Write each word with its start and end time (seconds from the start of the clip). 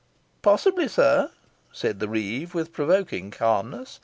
"Possibly, 0.41 0.87
sir," 0.87 1.29
said 1.71 1.99
the 1.99 2.09
reeve, 2.09 2.55
with 2.55 2.73
provoking 2.73 3.29
calmness. 3.29 3.99